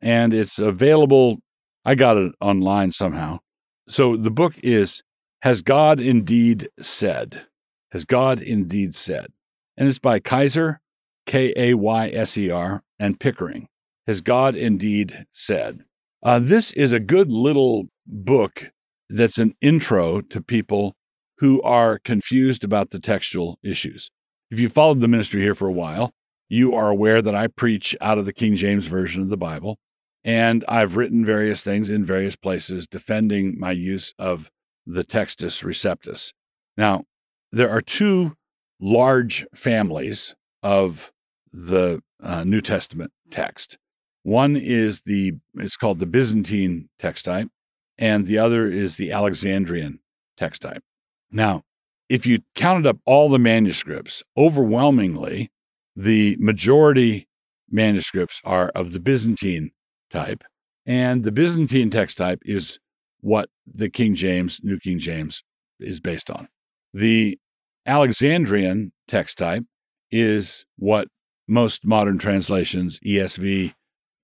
and 0.00 0.32
it's 0.32 0.58
available. 0.58 1.40
I 1.84 1.94
got 1.94 2.16
it 2.16 2.32
online 2.40 2.92
somehow. 2.92 3.40
So 3.86 4.16
the 4.16 4.30
book 4.30 4.54
is 4.62 5.02
"Has 5.42 5.60
God 5.60 6.00
Indeed 6.00 6.70
Said?" 6.80 7.46
Has 7.92 8.04
God 8.04 8.42
indeed 8.42 8.94
said? 8.94 9.32
And 9.76 9.88
it's 9.88 9.98
by 9.98 10.20
Kayser, 10.20 10.78
K 11.26 11.52
A 11.56 11.74
Y 11.74 12.08
S 12.08 12.36
E 12.36 12.50
R, 12.50 12.82
and 12.98 13.20
Pickering. 13.20 13.68
Has 14.06 14.20
God 14.22 14.56
indeed 14.56 15.26
said? 15.32 15.84
Uh, 16.22 16.38
this 16.38 16.72
is 16.72 16.92
a 16.92 17.00
good 17.00 17.30
little 17.30 17.88
book 18.06 18.70
that's 19.08 19.38
an 19.38 19.54
intro 19.60 20.20
to 20.22 20.42
people 20.42 20.96
who 21.38 21.62
are 21.62 21.98
confused 21.98 22.64
about 22.64 22.90
the 22.90 22.98
textual 22.98 23.58
issues. 23.62 24.10
If 24.50 24.58
you 24.58 24.68
followed 24.68 25.00
the 25.00 25.08
ministry 25.08 25.42
here 25.42 25.54
for 25.54 25.68
a 25.68 25.72
while, 25.72 26.12
you 26.48 26.74
are 26.74 26.88
aware 26.88 27.20
that 27.20 27.34
I 27.34 27.46
preach 27.46 27.94
out 28.00 28.18
of 28.18 28.24
the 28.24 28.32
King 28.32 28.54
James 28.54 28.86
Version 28.86 29.22
of 29.22 29.28
the 29.28 29.36
Bible, 29.36 29.78
and 30.24 30.64
I've 30.66 30.96
written 30.96 31.24
various 31.24 31.62
things 31.62 31.90
in 31.90 32.04
various 32.04 32.36
places 32.36 32.86
defending 32.86 33.58
my 33.58 33.72
use 33.72 34.14
of 34.18 34.50
the 34.86 35.04
Textus 35.04 35.62
Receptus. 35.62 36.32
Now, 36.76 37.04
there 37.52 37.70
are 37.70 37.82
two 37.82 38.34
large 38.80 39.46
families 39.54 40.34
of 40.62 41.12
the 41.52 42.02
uh, 42.22 42.44
New 42.44 42.60
Testament 42.60 43.12
text. 43.30 43.78
One 44.22 44.56
is 44.56 45.02
the 45.02 45.34
it's 45.54 45.76
called 45.76 45.98
the 45.98 46.06
Byzantine 46.06 46.88
text 46.98 47.24
type, 47.24 47.48
and 47.96 48.26
the 48.26 48.38
other 48.38 48.70
is 48.70 48.96
the 48.96 49.12
Alexandrian 49.12 50.00
text 50.36 50.62
type. 50.62 50.82
Now, 51.30 51.62
if 52.08 52.26
you 52.26 52.40
counted 52.54 52.86
up 52.86 52.98
all 53.04 53.28
the 53.28 53.38
manuscripts, 53.38 54.22
overwhelmingly, 54.36 55.50
the 55.94 56.36
majority 56.38 57.28
manuscripts 57.70 58.40
are 58.44 58.70
of 58.74 58.92
the 58.92 59.00
Byzantine 59.00 59.72
type. 60.10 60.42
And 60.86 61.24
the 61.24 61.32
Byzantine 61.32 61.90
text 61.90 62.16
type 62.16 62.40
is 62.44 62.78
what 63.20 63.50
the 63.66 63.90
King 63.90 64.14
James, 64.14 64.60
New 64.62 64.78
King 64.78 64.98
James, 64.98 65.42
is 65.80 66.00
based 66.00 66.30
on. 66.30 66.48
The 66.94 67.38
Alexandrian 67.84 68.92
text 69.06 69.38
type 69.38 69.64
is 70.10 70.64
what 70.76 71.08
most 71.46 71.84
modern 71.84 72.18
translations, 72.18 73.00
ESV, 73.00 73.74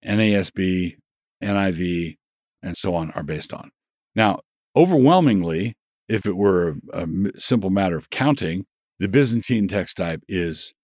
NASB, 0.05 0.97
NIV, 1.43 2.17
and 2.63 2.77
so 2.77 2.95
on, 2.95 3.11
are 3.13 3.23
based 3.23 3.53
on. 3.53 3.71
Now, 4.15 4.41
overwhelmingly, 4.77 5.77
if 6.09 6.27
it 6.27 6.37
were 6.37 6.77
a, 6.93 7.05
a 7.05 7.07
simple 7.39 7.71
matter 7.71 7.97
of 7.97 8.11
counting, 8.11 8.67
the 8.99 9.09
Byzantine 9.09 9.69
text 9.69 9.97
type 9.97 10.23
is 10.29 10.75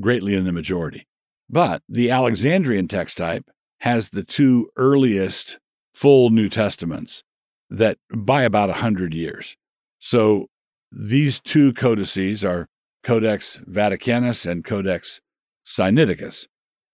greatly 0.00 0.34
in 0.34 0.44
the 0.44 0.52
majority. 0.52 1.06
But 1.48 1.82
the 1.88 2.10
Alexandrian 2.10 2.88
text 2.88 3.16
type 3.18 3.44
has 3.80 4.10
the 4.10 4.22
two 4.22 4.68
earliest 4.76 5.58
full 5.94 6.30
New 6.30 6.48
Testaments 6.48 7.22
that 7.70 7.98
by 8.14 8.42
about 8.42 8.68
100 8.68 9.14
years. 9.14 9.56
So 9.98 10.46
these 10.92 11.40
two 11.40 11.72
codices 11.72 12.44
are 12.44 12.68
Codex 13.02 13.60
Vaticanus 13.68 14.46
and 14.50 14.64
Codex 14.64 15.20
Sinaiticus. 15.66 16.46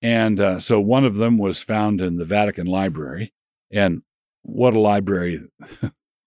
And 0.02 0.40
uh, 0.40 0.61
so 0.61 0.81
one 0.81 1.05
of 1.05 1.16
them 1.16 1.38
was 1.38 1.62
found 1.62 2.00
in 2.00 2.16
the 2.16 2.25
Vatican 2.25 2.66
Library. 2.66 3.33
And 3.73 4.02
what 4.43 4.75
a 4.75 4.81
library 4.81 5.40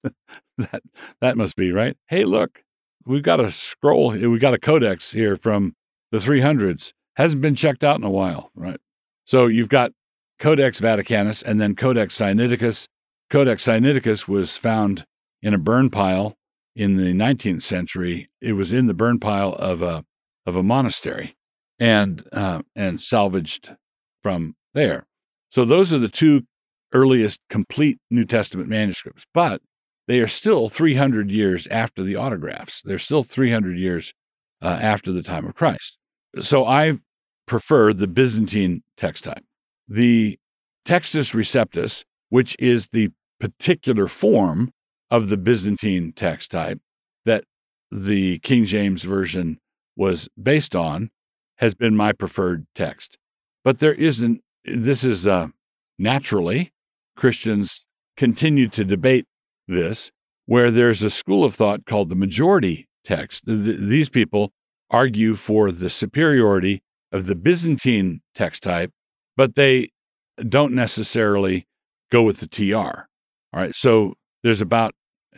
that 0.58 0.82
that 1.22 1.38
must 1.38 1.56
be 1.56 1.72
right. 1.72 1.98
Hey, 2.08 2.26
look, 2.26 2.64
we've 3.06 3.24
got 3.24 3.40
a 3.40 3.52
scroll. 3.52 4.12
We've 4.12 4.40
got 4.40 4.54
a 4.54 4.60
codex 4.60 5.12
here 5.12 5.36
from 5.36 5.76
the 6.12 6.18
300s. 6.18 6.94
Hasn't 7.16 7.42
been 7.42 7.56
checked 7.56 7.84
out 7.84 7.98
in 7.98 8.04
a 8.04 8.10
while, 8.10 8.52
right? 8.56 8.80
So 9.26 9.48
you've 9.48 9.70
got 9.70 9.92
Codex 10.40 10.80
Vaticanus 10.80 11.44
and 11.44 11.60
then 11.60 11.76
Codex 11.76 12.18
Sinaiticus. 12.18 12.88
Codex 13.30 13.66
Sinaiticus 13.66 14.28
was 14.28 14.58
found 14.58 15.06
in 15.42 15.54
a 15.54 15.58
burn 15.58 15.90
pile 15.90 16.36
in 16.76 16.96
the 16.96 17.14
19th 17.14 17.62
century. 17.62 18.30
It 18.42 18.54
was 18.54 18.72
in 18.72 18.88
the 18.88 18.94
burn 18.94 19.20
pile 19.20 19.54
of 19.54 19.82
a 19.82 20.06
of 20.46 20.56
a 20.56 20.64
monastery, 20.64 21.36
and 21.78 22.28
uh, 22.32 22.62
and 22.76 23.00
salvaged 23.00 23.76
from 24.24 24.56
there. 24.74 25.06
So 25.50 25.66
those 25.66 25.94
are 25.94 26.00
the 26.00 26.10
two 26.10 26.44
earliest 26.94 27.40
complete 27.50 28.00
New 28.10 28.26
Testament 28.26 28.70
manuscripts. 28.70 29.26
But 29.34 29.62
they 30.10 30.20
are 30.20 30.28
still 30.28 30.70
300 30.70 31.30
years 31.30 31.68
after 31.68 32.02
the 32.02 32.16
autographs. 32.16 32.82
They're 32.82 32.98
still 32.98 33.22
300 33.22 33.78
years 33.78 34.16
uh, 34.60 34.66
after 34.82 35.12
the 35.12 35.22
time 35.22 35.46
of 35.46 35.54
Christ. 35.54 36.00
So 36.40 36.66
I 36.66 36.94
prefer 37.46 37.94
the 37.94 38.08
Byzantine 38.08 38.82
text 38.98 39.26
type. 39.26 39.44
The 39.88 40.40
Textus 40.84 41.36
Receptus, 41.36 42.06
which 42.30 42.56
is 42.58 42.88
the 42.92 43.10
particular 43.40 44.08
form 44.08 44.72
of 45.12 45.30
the 45.30 45.38
Byzantine 45.38 46.12
text 46.16 46.50
type 46.50 46.80
that 47.26 47.44
the 47.92 48.40
King 48.40 48.66
James 48.66 49.04
Version 49.04 49.60
was 49.96 50.28
based 50.42 50.76
on, 50.76 51.12
has 51.58 51.76
been 51.76 51.96
my 51.96 52.14
preferred 52.14 52.66
text. 52.74 53.20
But 53.64 53.78
there 53.78 53.94
isn't, 53.94 54.42
this 54.66 55.04
is 55.04 55.28
uh, 55.28 55.50
naturally, 56.00 56.72
Christians 57.16 57.86
continue 58.18 58.68
to 58.70 58.84
debate 58.84 59.28
this, 59.70 60.12
where 60.46 60.72
there's 60.72 61.04
a 61.04 61.10
school 61.10 61.44
of 61.44 61.56
thought 61.56 61.86
called 61.86 62.10
the 62.10 62.16
majority 62.16 62.88
text. 63.04 63.44
these 63.46 64.10
people 64.10 64.52
argue 64.90 65.36
for 65.36 65.72
the 65.72 65.90
superiority 65.90 66.82
of 67.12 67.28
the 67.28 67.36
Byzantine 67.36 68.22
text 68.36 68.64
type, 68.64 68.92
but 69.38 69.56
they 69.56 69.92
don't 70.48 70.74
necessarily 70.74 71.68
go 72.12 72.24
with 72.24 72.40
the 72.40 72.48
TR. 72.48 72.76
All 72.76 73.06
right. 73.54 73.76
So 73.76 74.16
there's 74.44 74.62
about, 74.62 74.94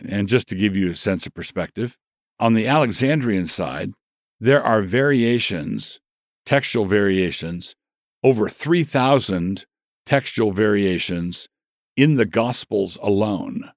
and 0.08 0.28
just 0.28 0.48
to 0.48 0.56
give 0.56 0.76
you 0.76 0.92
a 0.92 0.96
sense 0.96 1.26
of 1.26 1.34
perspective, 1.34 1.98
on 2.40 2.54
the 2.54 2.68
Alexandrian 2.68 3.48
side, 3.48 3.92
there 4.40 4.64
are 4.64 4.82
variations, 4.82 6.00
textual 6.46 6.86
variations 6.86 7.76
over 8.24 8.50
3,000 8.50 9.66
textual 10.06 10.52
variations 10.52 11.48
in 11.96 12.16
the 12.16 12.26
Gospels 12.26 12.98
alone 13.02 13.71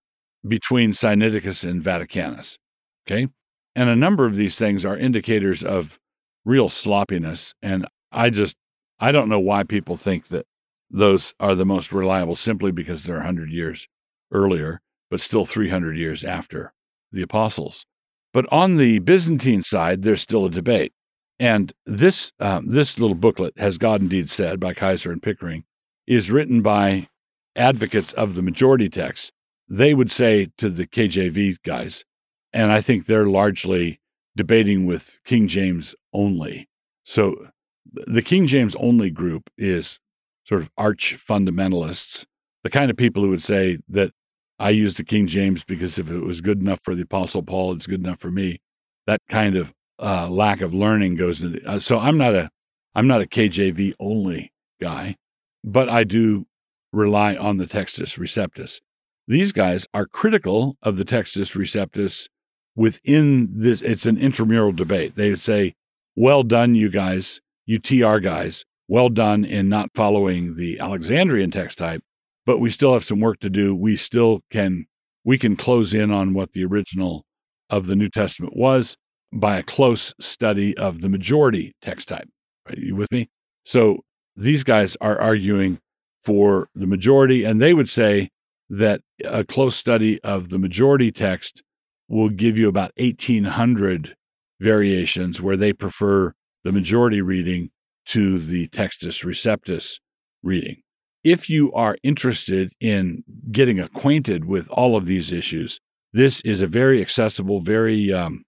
between 0.47 0.93
Sinaiticus 0.93 1.69
and 1.69 1.83
Vaticanus. 1.83 2.59
Okay. 3.07 3.29
And 3.77 3.89
a 3.89 3.97
number 3.97 4.27
of 4.27 4.37
these 4.37 4.59
things 4.59 4.85
are 4.85 4.97
indicators 4.97 5.65
of 5.65 5.99
real 6.45 6.69
sloppiness. 6.69 7.55
And 7.63 7.87
I 8.13 8.31
just, 8.31 8.57
I 9.01 9.13
don't 9.13 9.29
know 9.29 9.41
why 9.41 9.65
people 9.65 9.97
think 9.97 10.29
that 10.29 10.47
those 10.91 11.35
are 11.41 11.55
the 11.55 11.65
most 11.65 11.93
reliable 11.93 12.37
simply 12.37 12.71
because 12.71 13.05
they're 13.05 13.17
100 13.17 13.51
years 13.51 13.89
earlier, 14.31 14.81
but 15.11 15.21
still 15.21 15.47
300 15.47 15.97
years 15.97 16.25
after 16.25 16.73
the 17.11 17.23
apostles. 17.23 17.85
But 18.33 18.47
on 18.53 18.77
the 18.77 18.99
Byzantine 19.01 19.63
side, 19.63 20.03
there's 20.03 20.21
still 20.21 20.47
a 20.47 20.51
debate. 20.51 20.93
And 21.39 21.73
this, 21.87 22.33
um, 22.39 22.69
this 22.69 22.99
little 22.99 23.17
booklet, 23.17 23.55
Has 23.57 23.79
God 23.79 24.01
Indeed 24.01 24.31
Said 24.31 24.61
by 24.61 24.73
Kayser 24.73 25.13
and 25.13 25.23
Pickering, 25.23 25.65
is 26.07 26.31
written 26.31 26.63
by 26.63 27.09
advocates 27.57 28.13
of 28.13 28.35
the 28.35 28.43
majority 28.43 28.89
text. 28.89 29.33
They 29.69 29.95
would 29.95 30.11
say 30.11 30.49
to 30.59 30.69
the 30.69 30.87
KJV 30.87 31.57
guys, 31.65 32.05
and 32.53 32.73
I 32.73 32.81
think 32.81 33.07
they're 33.07 33.27
largely 33.27 34.01
debating 34.37 34.87
with 34.87 35.21
King 35.25 35.49
James 35.49 35.95
only. 36.13 36.69
So 37.05 37.49
the 37.93 38.23
King 38.23 38.47
James 38.47 38.75
only 38.77 39.11
group 39.11 39.51
is 39.57 39.99
sort 40.45 40.61
of 40.61 40.71
arch 40.77 41.17
fundamentalists, 41.17 42.25
the 42.63 42.71
kind 42.71 42.91
of 42.91 42.97
people 42.97 43.23
who 43.23 43.31
would 43.31 43.43
say 43.43 43.79
that 43.89 44.13
I 44.59 44.71
use 44.71 44.95
the 44.95 45.05
King 45.05 45.27
James 45.27 45.65
because 45.65 45.99
if 45.99 46.11
it 46.11 46.21
was 46.21 46.41
good 46.41 46.61
enough 46.61 46.81
for 46.83 46.95
the 46.95 47.03
Apostle 47.03 47.43
Paul, 47.43 47.73
it's 47.73 47.87
good 47.87 48.01
enough 48.01 48.21
for 48.21 48.31
me. 48.31 48.61
That 49.07 49.21
kind 49.29 49.57
of 49.57 49.73
uh, 50.01 50.29
lack 50.29 50.61
of 50.61 50.75
learning 50.75 51.17
goes 51.17 51.43
into. 51.43 51.65
Uh, 51.67 51.79
so 51.79 51.99
I'm 51.99 52.17
not 52.17 52.35
a 52.35 52.51
I'm 52.95 53.07
not 53.07 53.23
a 53.23 53.27
KJV 53.27 53.95
only 53.99 54.53
guy, 54.81 55.17
but 55.65 55.89
I 55.89 56.05
do 56.05 56.47
rely 56.93 57.35
on 57.35 57.57
the 57.57 57.67
Textus 57.67 58.19
Receptus. 58.19 58.81
These 59.27 59.53
guys 59.53 59.87
are 59.95 60.07
critical 60.07 60.77
of 60.83 60.97
the 60.97 61.05
Textus 61.05 61.57
Receptus 61.57 62.29
within 62.77 63.49
this. 63.51 63.81
It's 63.83 64.07
an 64.07 64.19
intramural 64.19 64.73
debate. 64.73 65.17
They 65.17 65.35
say, 65.35 65.75
"Well 66.15 66.43
done, 66.43 66.75
you 66.75 66.91
guys, 66.91 67.41
you 67.67 67.79
TR 67.79 68.19
guys. 68.19 68.65
Well 68.87 69.09
done 69.09 69.45
in 69.45 69.69
not 69.69 69.91
following 69.95 70.57
the 70.57 70.79
Alexandrian 70.79 71.51
text 71.51 71.79
type, 71.79 72.03
but 72.45 72.59
we 72.59 72.69
still 72.69 72.93
have 72.93 73.05
some 73.05 73.21
work 73.21 73.41
to 73.41 73.51
do. 73.51 73.75
We 73.75 73.97
still 73.97 74.43
can 74.51 74.87
we 75.25 75.39
can 75.39 75.57
close 75.57 75.95
in 75.95 76.11
on 76.11 76.35
what 76.35 76.53
the 76.53 76.65
original 76.65 77.25
of 77.71 77.87
the 77.87 77.97
New 77.97 78.11
Testament 78.11 78.55
was 78.55 78.97
by 79.33 79.59
a 79.59 79.63
close 79.63 80.15
study 80.21 80.77
of 80.77 81.01
the 81.01 81.09
majority 81.09 81.75
text 81.81 82.09
type. 82.09 82.29
Are 82.67 82.75
you 82.77 82.95
with 82.95 83.11
me? 83.11 83.31
So 83.65 84.01
these 84.37 84.65
guys 84.65 84.97
are 85.01 85.19
arguing 85.19 85.79
for 86.25 86.69
the 86.75 86.87
majority, 86.87 87.45
and 87.45 87.61
they 87.61 87.73
would 87.73 87.89
say 87.89 88.29
that 88.71 89.01
a 89.23 89.45
close 89.45 89.77
study 89.77 90.21
of 90.23 90.49
the 90.49 90.59
majority 90.59 91.13
text 91.13 91.63
will 92.09 92.29
give 92.29 92.59
you 92.59 92.69
about 92.69 92.93
1,800 92.97 94.17
variations 94.61 95.41
where 95.41 95.57
they 95.57 95.73
prefer 95.73 96.33
the 96.65 96.73
majority 96.73 97.21
reading 97.21 97.71
to 98.07 98.39
the 98.39 98.69
Textus 98.69 99.25
Receptus 99.25 100.01
reading. 100.43 100.77
If 101.23 101.49
you 101.49 101.73
are 101.73 101.97
interested 102.03 102.73
in 102.81 103.25
getting 103.51 103.81
acquainted 103.81 104.45
with 104.45 104.69
all 104.69 104.97
of 104.97 105.07
these 105.07 105.33
issues, 105.33 105.81
this 106.13 106.41
is 106.43 106.61
a 106.61 106.67
very 106.67 107.01
accessible, 107.01 107.61
very 107.61 108.13
um, 108.13 108.45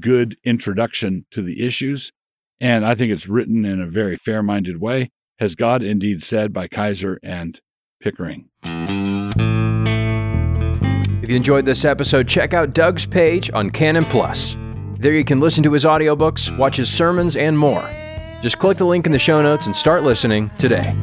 good 0.00 0.36
introduction 0.44 1.26
to 1.32 1.42
the 1.42 1.64
issues. 1.64 2.12
And 2.60 2.86
I 2.86 2.94
think 2.94 3.12
it's 3.12 3.28
written 3.28 3.64
in 3.64 3.80
a 3.80 3.86
very 3.86 4.16
fair 4.16 4.42
minded 4.42 4.80
way. 4.80 5.10
Has 5.38 5.54
God 5.54 5.82
indeed 5.82 6.22
said 6.22 6.52
by 6.52 6.68
Kayser 6.68 7.18
and 7.22 7.60
Pickering? 8.00 8.48
If 11.24 11.30
you 11.30 11.36
enjoyed 11.36 11.64
this 11.64 11.86
episode, 11.86 12.28
check 12.28 12.52
out 12.52 12.74
Doug's 12.74 13.06
page 13.06 13.50
on 13.54 13.70
Canon 13.70 14.04
Plus. 14.04 14.58
There 14.98 15.14
you 15.14 15.24
can 15.24 15.40
listen 15.40 15.62
to 15.62 15.72
his 15.72 15.86
audiobooks, 15.86 16.54
watch 16.58 16.76
his 16.76 16.92
sermons, 16.92 17.34
and 17.34 17.58
more. 17.58 17.82
Just 18.42 18.58
click 18.58 18.76
the 18.76 18.84
link 18.84 19.06
in 19.06 19.12
the 19.12 19.18
show 19.18 19.40
notes 19.40 19.64
and 19.64 19.74
start 19.74 20.02
listening 20.02 20.50
today. 20.58 20.94